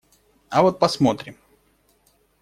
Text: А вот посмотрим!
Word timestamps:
А 0.49 0.63
вот 0.63 0.79
посмотрим! 0.79 1.35